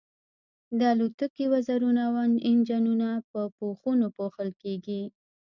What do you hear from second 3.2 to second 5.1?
په پوښونو پوښل کیږي